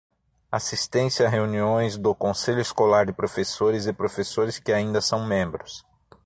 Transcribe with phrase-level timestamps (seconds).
[0.51, 5.85] Assistência a reuniões do conselho escolar de professores e professores que ainda são membros.